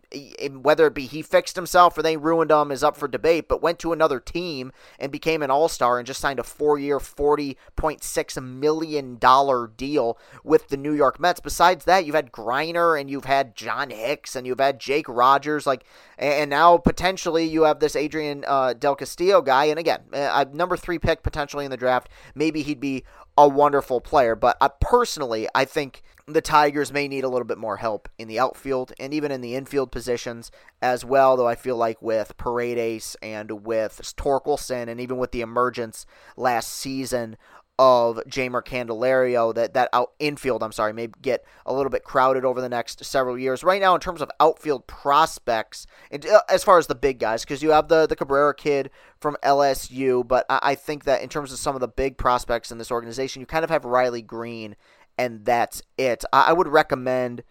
whether 0.52 0.86
it 0.86 0.94
be 0.94 1.06
he 1.06 1.20
fixed 1.20 1.54
himself 1.54 1.98
or 1.98 2.02
they 2.02 2.16
ruined 2.16 2.50
him 2.50 2.72
is 2.72 2.82
up 2.82 2.96
for 2.96 3.08
debate, 3.08 3.46
but 3.46 3.62
went 3.62 3.78
to 3.80 3.92
another 3.92 4.20
team 4.20 4.72
and 4.98 5.12
became 5.12 5.42
an 5.42 5.50
all-star 5.50 5.98
and 5.98 6.06
just 6.06 6.20
signed 6.20 6.40
a 6.40 6.42
4-year, 6.42 6.98
40.6 6.98 8.42
million 8.42 9.18
dollar 9.18 9.66
deal 9.66 10.18
with 10.42 10.68
the 10.68 10.78
New 10.78 10.94
York 10.94 11.20
Mets. 11.20 11.40
Besides 11.40 11.84
that, 11.84 12.06
you've 12.06 12.14
had 12.14 12.32
Greiner 12.32 12.98
and 12.98 13.10
you've 13.10 13.26
had 13.26 13.54
John 13.54 13.90
Hicks 13.90 14.34
and 14.34 14.46
you've 14.46 14.60
had 14.60 14.80
Jake 14.80 15.08
Rogers 15.08 15.66
like 15.66 15.84
and 16.16 16.48
now 16.48 16.78
potentially 16.78 17.44
you 17.44 17.64
have 17.64 17.80
this 17.80 17.94
Adrian 17.98 18.44
uh, 18.46 18.72
Del 18.72 18.94
Castillo 18.94 19.42
guy. 19.42 19.66
And 19.66 19.78
again, 19.78 20.00
uh, 20.12 20.44
number 20.52 20.76
three 20.76 20.98
pick 20.98 21.22
potentially 21.22 21.64
in 21.64 21.70
the 21.70 21.76
draft. 21.76 22.08
Maybe 22.34 22.62
he'd 22.62 22.80
be 22.80 23.04
a 23.36 23.48
wonderful 23.48 24.00
player. 24.00 24.34
But 24.34 24.56
uh, 24.60 24.68
personally, 24.80 25.48
I 25.54 25.64
think 25.64 26.02
the 26.26 26.40
Tigers 26.40 26.92
may 26.92 27.08
need 27.08 27.24
a 27.24 27.28
little 27.28 27.46
bit 27.46 27.58
more 27.58 27.78
help 27.78 28.08
in 28.18 28.28
the 28.28 28.38
outfield 28.38 28.92
and 28.98 29.14
even 29.14 29.30
in 29.32 29.40
the 29.40 29.54
infield 29.54 29.90
positions 29.90 30.50
as 30.82 31.04
well. 31.04 31.36
Though 31.36 31.48
I 31.48 31.54
feel 31.54 31.76
like 31.76 32.02
with 32.02 32.36
Paredes 32.36 33.16
and 33.22 33.64
with 33.64 34.00
Torkelson 34.16 34.88
and 34.88 35.00
even 35.00 35.18
with 35.18 35.32
the 35.32 35.40
emergence 35.40 36.06
last 36.36 36.68
season 36.72 37.36
of 37.78 38.20
Jeimer 38.28 38.62
Candelario 38.62 39.54
that 39.54 39.74
that 39.74 39.88
out 39.92 40.12
infield 40.18 40.62
I'm 40.62 40.72
sorry 40.72 40.92
may 40.92 41.08
get 41.22 41.44
a 41.64 41.72
little 41.72 41.90
bit 41.90 42.02
crowded 42.02 42.44
over 42.44 42.60
the 42.60 42.68
next 42.68 43.04
several 43.04 43.38
years. 43.38 43.62
Right 43.62 43.80
now 43.80 43.94
in 43.94 44.00
terms 44.00 44.20
of 44.20 44.30
outfield 44.40 44.86
prospects 44.86 45.86
and 46.10 46.26
uh, 46.26 46.40
as 46.48 46.64
far 46.64 46.78
as 46.78 46.88
the 46.88 46.94
big 46.94 47.18
guys 47.18 47.44
because 47.44 47.62
you 47.62 47.70
have 47.70 47.88
the 47.88 48.06
the 48.06 48.16
Cabrera 48.16 48.54
kid 48.54 48.90
from 49.20 49.36
LSU, 49.42 50.26
but 50.26 50.44
I, 50.48 50.58
I 50.62 50.74
think 50.74 51.04
that 51.04 51.22
in 51.22 51.28
terms 51.28 51.52
of 51.52 51.58
some 51.58 51.74
of 51.74 51.80
the 51.80 51.88
big 51.88 52.18
prospects 52.18 52.70
in 52.70 52.78
this 52.78 52.90
organization, 52.90 53.40
you 53.40 53.46
kind 53.46 53.64
of 53.64 53.70
have 53.70 53.84
Riley 53.84 54.22
Greene, 54.22 54.76
and 55.16 55.44
that's 55.44 55.82
it. 55.96 56.24
I, 56.32 56.48
I 56.48 56.52
would 56.52 56.68
recommend 56.68 57.42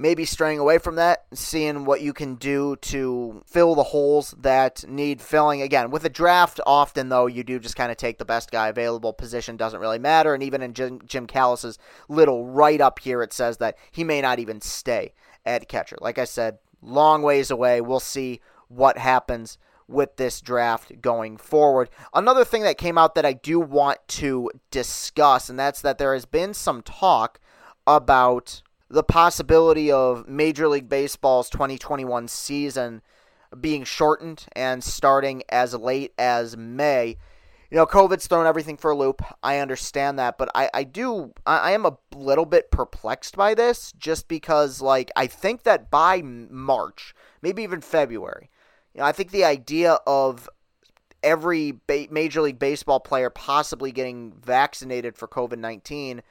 maybe 0.00 0.24
straying 0.24 0.58
away 0.58 0.78
from 0.78 0.96
that, 0.96 1.26
seeing 1.34 1.84
what 1.84 2.00
you 2.00 2.14
can 2.14 2.34
do 2.36 2.74
to 2.76 3.42
fill 3.46 3.74
the 3.74 3.82
holes 3.82 4.34
that 4.38 4.82
need 4.88 5.20
filling. 5.20 5.60
Again, 5.60 5.90
with 5.90 6.06
a 6.06 6.08
draft, 6.08 6.58
often 6.66 7.10
though, 7.10 7.26
you 7.26 7.44
do 7.44 7.58
just 7.58 7.76
kind 7.76 7.90
of 7.90 7.98
take 7.98 8.16
the 8.16 8.24
best 8.24 8.50
guy 8.50 8.68
available. 8.68 9.12
Position 9.12 9.58
doesn't 9.58 9.80
really 9.80 9.98
matter. 9.98 10.32
And 10.32 10.42
even 10.42 10.62
in 10.62 10.72
Jim, 10.72 11.00
Jim 11.04 11.26
Callis's 11.26 11.78
little 12.08 12.46
write 12.46 12.80
up 12.80 12.98
here, 12.98 13.22
it 13.22 13.34
says 13.34 13.58
that 13.58 13.76
he 13.92 14.02
may 14.02 14.22
not 14.22 14.38
even 14.38 14.62
stay 14.62 15.12
at 15.44 15.68
catcher. 15.68 15.98
Like 16.00 16.18
I 16.18 16.24
said, 16.24 16.58
long 16.80 17.20
ways 17.20 17.50
away. 17.50 17.82
We'll 17.82 18.00
see 18.00 18.40
what 18.68 18.96
happens 18.96 19.58
with 19.86 20.16
this 20.16 20.40
draft 20.40 21.02
going 21.02 21.36
forward. 21.36 21.90
Another 22.14 22.44
thing 22.44 22.62
that 22.62 22.78
came 22.78 22.96
out 22.96 23.14
that 23.16 23.26
I 23.26 23.34
do 23.34 23.60
want 23.60 23.98
to 24.08 24.48
discuss, 24.70 25.50
and 25.50 25.58
that's 25.58 25.82
that 25.82 25.98
there 25.98 26.14
has 26.14 26.24
been 26.24 26.54
some 26.54 26.80
talk 26.80 27.38
about 27.86 28.62
the 28.90 29.04
possibility 29.04 29.90
of 29.90 30.28
Major 30.28 30.68
League 30.68 30.88
Baseball's 30.88 31.48
2021 31.48 32.26
season 32.26 33.02
being 33.58 33.84
shortened 33.84 34.46
and 34.52 34.82
starting 34.82 35.42
as 35.48 35.74
late 35.74 36.12
as 36.18 36.56
May. 36.56 37.16
You 37.70 37.76
know, 37.76 37.86
COVID's 37.86 38.26
thrown 38.26 38.46
everything 38.46 38.76
for 38.76 38.90
a 38.90 38.96
loop. 38.96 39.22
I 39.44 39.58
understand 39.58 40.18
that, 40.18 40.38
but 40.38 40.48
I, 40.56 40.68
I 40.74 40.82
do, 40.82 41.32
I, 41.46 41.58
I 41.58 41.70
am 41.70 41.86
a 41.86 41.96
little 42.14 42.44
bit 42.44 42.72
perplexed 42.72 43.36
by 43.36 43.54
this 43.54 43.92
just 43.92 44.26
because, 44.26 44.80
like, 44.80 45.12
I 45.14 45.28
think 45.28 45.62
that 45.62 45.88
by 45.88 46.20
March, 46.20 47.14
maybe 47.42 47.62
even 47.62 47.80
February, 47.80 48.50
you 48.92 49.00
know, 49.00 49.06
I 49.06 49.12
think 49.12 49.30
the 49.30 49.44
idea 49.44 49.98
of 50.04 50.48
every 51.22 51.78
ba- 51.86 52.08
Major 52.10 52.40
League 52.40 52.58
Baseball 52.58 52.98
player 52.98 53.30
possibly 53.30 53.92
getting 53.92 54.32
vaccinated 54.32 55.16
for 55.16 55.28
COVID 55.28 55.58
19 55.58 56.22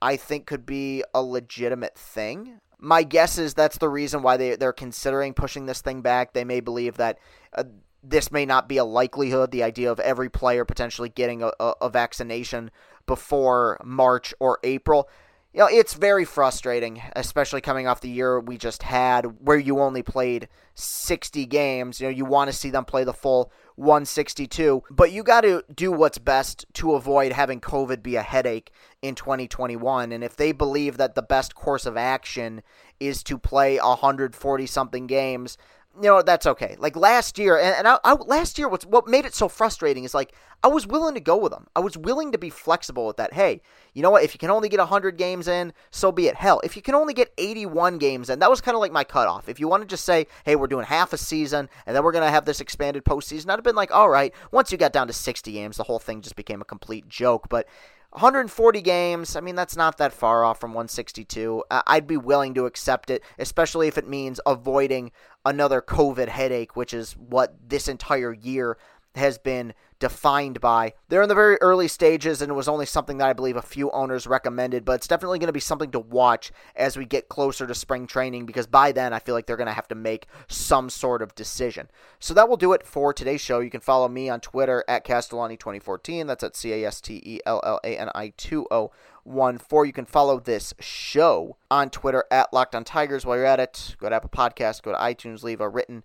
I 0.00 0.16
think 0.16 0.46
could 0.46 0.66
be 0.66 1.02
a 1.14 1.22
legitimate 1.22 1.96
thing. 1.96 2.60
My 2.78 3.02
guess 3.02 3.38
is 3.38 3.54
that's 3.54 3.78
the 3.78 3.88
reason 3.88 4.22
why 4.22 4.36
they, 4.36 4.56
they're 4.56 4.72
considering 4.72 5.34
pushing 5.34 5.66
this 5.66 5.80
thing 5.80 6.02
back. 6.02 6.32
They 6.32 6.44
may 6.44 6.60
believe 6.60 6.96
that 6.98 7.18
uh, 7.54 7.64
this 8.02 8.30
may 8.30 8.46
not 8.46 8.68
be 8.68 8.76
a 8.76 8.84
likelihood, 8.84 9.50
the 9.50 9.62
idea 9.62 9.90
of 9.90 9.98
every 10.00 10.28
player 10.28 10.64
potentially 10.64 11.08
getting 11.08 11.42
a, 11.42 11.50
a, 11.58 11.74
a 11.82 11.90
vaccination 11.90 12.70
before 13.06 13.80
March 13.84 14.34
or 14.38 14.58
April. 14.62 15.08
You 15.56 15.62
know, 15.62 15.68
it's 15.68 15.94
very 15.94 16.26
frustrating, 16.26 17.00
especially 17.16 17.62
coming 17.62 17.86
off 17.86 18.02
the 18.02 18.10
year 18.10 18.38
we 18.38 18.58
just 18.58 18.82
had 18.82 19.24
where 19.40 19.56
you 19.56 19.80
only 19.80 20.02
played 20.02 20.48
60 20.74 21.46
games. 21.46 21.98
You 21.98 22.08
know, 22.08 22.14
you 22.14 22.26
want 22.26 22.50
to 22.50 22.52
see 22.52 22.68
them 22.68 22.84
play 22.84 23.04
the 23.04 23.14
full 23.14 23.50
162, 23.76 24.82
but 24.90 25.12
you 25.12 25.22
got 25.22 25.40
to 25.40 25.64
do 25.74 25.90
what's 25.90 26.18
best 26.18 26.66
to 26.74 26.92
avoid 26.92 27.32
having 27.32 27.62
COVID 27.62 28.02
be 28.02 28.16
a 28.16 28.22
headache 28.22 28.70
in 29.00 29.14
2021. 29.14 30.12
And 30.12 30.22
if 30.22 30.36
they 30.36 30.52
believe 30.52 30.98
that 30.98 31.14
the 31.14 31.22
best 31.22 31.54
course 31.54 31.86
of 31.86 31.96
action 31.96 32.60
is 33.00 33.22
to 33.22 33.38
play 33.38 33.78
140 33.78 34.66
something 34.66 35.06
games, 35.06 35.56
you 35.96 36.08
know 36.08 36.22
that's 36.22 36.46
okay. 36.46 36.76
Like 36.78 36.96
last 36.96 37.38
year, 37.38 37.58
and, 37.58 37.74
and 37.76 37.88
I, 37.88 37.98
I, 38.04 38.12
last 38.14 38.58
year, 38.58 38.68
what's 38.68 38.84
what 38.86 39.08
made 39.08 39.24
it 39.24 39.34
so 39.34 39.48
frustrating 39.48 40.04
is 40.04 40.14
like 40.14 40.32
I 40.62 40.68
was 40.68 40.86
willing 40.86 41.14
to 41.14 41.20
go 41.20 41.36
with 41.36 41.52
them. 41.52 41.66
I 41.74 41.80
was 41.80 41.96
willing 41.96 42.32
to 42.32 42.38
be 42.38 42.50
flexible 42.50 43.06
with 43.06 43.16
that. 43.16 43.32
Hey, 43.32 43.62
you 43.94 44.02
know 44.02 44.10
what? 44.10 44.22
If 44.22 44.34
you 44.34 44.38
can 44.38 44.50
only 44.50 44.68
get 44.68 44.78
100 44.78 45.16
games 45.16 45.48
in, 45.48 45.72
so 45.90 46.12
be 46.12 46.26
it. 46.28 46.34
Hell, 46.36 46.60
if 46.64 46.76
you 46.76 46.82
can 46.82 46.94
only 46.94 47.14
get 47.14 47.32
81 47.38 47.98
games 47.98 48.30
in, 48.30 48.38
that 48.40 48.50
was 48.50 48.60
kind 48.60 48.74
of 48.74 48.80
like 48.80 48.92
my 48.92 49.04
cutoff. 49.04 49.48
If 49.48 49.60
you 49.60 49.68
want 49.68 49.82
to 49.82 49.86
just 49.86 50.04
say, 50.04 50.26
hey, 50.44 50.56
we're 50.56 50.66
doing 50.66 50.86
half 50.86 51.12
a 51.12 51.18
season, 51.18 51.68
and 51.86 51.96
then 51.96 52.02
we're 52.02 52.12
gonna 52.12 52.30
have 52.30 52.44
this 52.44 52.60
expanded 52.60 53.04
postseason, 53.04 53.50
I'd 53.50 53.56
have 53.56 53.64
been 53.64 53.76
like, 53.76 53.94
all 53.94 54.08
right. 54.08 54.34
Once 54.50 54.72
you 54.72 54.78
got 54.78 54.92
down 54.92 55.06
to 55.06 55.12
60 55.12 55.52
games, 55.52 55.76
the 55.76 55.84
whole 55.84 55.98
thing 55.98 56.20
just 56.20 56.36
became 56.36 56.60
a 56.60 56.66
complete 56.66 57.08
joke. 57.08 57.48
But 57.48 57.66
140 58.16 58.80
games, 58.80 59.36
I 59.36 59.42
mean, 59.42 59.56
that's 59.56 59.76
not 59.76 59.98
that 59.98 60.10
far 60.10 60.42
off 60.42 60.58
from 60.58 60.70
162. 60.70 61.62
Uh, 61.70 61.82
I'd 61.86 62.06
be 62.06 62.16
willing 62.16 62.54
to 62.54 62.64
accept 62.64 63.10
it, 63.10 63.22
especially 63.38 63.88
if 63.88 63.98
it 63.98 64.08
means 64.08 64.40
avoiding 64.46 65.12
another 65.44 65.82
COVID 65.82 66.28
headache, 66.28 66.76
which 66.76 66.94
is 66.94 67.12
what 67.12 67.54
this 67.68 67.88
entire 67.88 68.32
year 68.32 68.78
has 69.16 69.38
been 69.38 69.74
defined 69.98 70.60
by. 70.60 70.92
They're 71.08 71.22
in 71.22 71.28
the 71.28 71.34
very 71.34 71.56
early 71.60 71.88
stages, 71.88 72.42
and 72.42 72.50
it 72.50 72.54
was 72.54 72.68
only 72.68 72.86
something 72.86 73.18
that 73.18 73.28
I 73.28 73.32
believe 73.32 73.56
a 73.56 73.62
few 73.62 73.90
owners 73.92 74.26
recommended, 74.26 74.84
but 74.84 74.92
it's 74.92 75.08
definitely 75.08 75.38
going 75.38 75.48
to 75.48 75.52
be 75.52 75.60
something 75.60 75.90
to 75.92 75.98
watch 75.98 76.52
as 76.74 76.96
we 76.96 77.04
get 77.04 77.28
closer 77.28 77.66
to 77.66 77.74
spring 77.74 78.06
training 78.06 78.46
because 78.46 78.66
by 78.66 78.92
then 78.92 79.12
I 79.12 79.18
feel 79.18 79.34
like 79.34 79.46
they're 79.46 79.56
going 79.56 79.68
to 79.68 79.72
have 79.72 79.88
to 79.88 79.94
make 79.94 80.26
some 80.48 80.90
sort 80.90 81.22
of 81.22 81.34
decision. 81.34 81.88
So 82.18 82.34
that 82.34 82.48
will 82.48 82.56
do 82.56 82.72
it 82.72 82.86
for 82.86 83.12
today's 83.12 83.40
show. 83.40 83.60
You 83.60 83.70
can 83.70 83.80
follow 83.80 84.08
me 84.08 84.28
on 84.28 84.40
Twitter 84.40 84.84
at 84.88 85.04
Castellani2014. 85.04 86.26
That's 86.26 86.44
at 86.44 86.56
C 86.56 86.72
A 86.72 86.86
S 86.86 87.00
T 87.00 87.22
E 87.24 87.40
L 87.46 87.60
L 87.64 87.80
A 87.82 87.96
N 87.98 88.10
I 88.14 88.32
2014. 88.36 89.86
You 89.86 89.92
can 89.92 90.06
follow 90.06 90.38
this 90.40 90.74
show 90.78 91.56
on 91.70 91.90
Twitter 91.90 92.24
at 92.30 92.52
Locked 92.52 92.74
on 92.74 92.84
Tigers. 92.84 93.24
While 93.24 93.36
you're 93.36 93.46
at 93.46 93.60
it, 93.60 93.96
go 93.98 94.08
to 94.08 94.14
Apple 94.14 94.30
Podcasts, 94.30 94.82
go 94.82 94.92
to 94.92 94.98
iTunes, 94.98 95.42
leave 95.42 95.60
a 95.60 95.68
written 95.68 96.04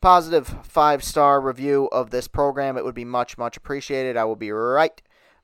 positive 0.00 0.56
five 0.62 1.04
star 1.04 1.40
review 1.40 1.88
of 1.92 2.10
this 2.10 2.28
program. 2.28 2.76
It 2.76 2.84
would 2.84 2.94
be 2.94 3.04
much, 3.04 3.36
much 3.36 3.56
appreciated. 3.56 4.16
I 4.16 4.24
will 4.24 4.36
be 4.36 4.50
right 4.50 5.00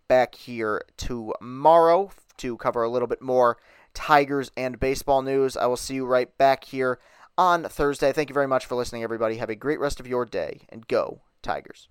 back 0.08 0.34
here 0.34 0.82
tomorrow 0.96 2.10
to 2.38 2.56
cover 2.56 2.82
a 2.82 2.88
little 2.88 3.08
bit 3.08 3.22
more 3.22 3.58
Tigers 3.94 4.50
and 4.56 4.78
baseball 4.78 5.22
news. 5.22 5.56
I 5.56 5.66
will 5.66 5.76
see 5.76 5.94
you 5.94 6.06
right 6.06 6.36
back 6.36 6.64
here 6.64 6.98
on 7.38 7.64
Thursday. 7.64 8.12
Thank 8.12 8.28
you 8.28 8.34
very 8.34 8.46
much 8.46 8.66
for 8.66 8.74
listening, 8.74 9.02
everybody. 9.02 9.36
Have 9.36 9.50
a 9.50 9.54
great 9.54 9.80
rest 9.80 10.00
of 10.00 10.06
your 10.06 10.26
day 10.26 10.62
and 10.68 10.86
go, 10.86 11.20
Tigers. 11.42 11.88